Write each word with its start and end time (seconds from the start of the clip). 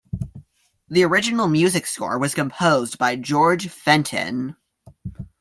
The 0.89 1.03
original 1.03 1.47
music 1.47 1.85
score 1.85 2.17
was 2.17 2.33
composed 2.33 2.97
by 2.97 3.15
George 3.17 3.67
Fenton. 3.69 4.55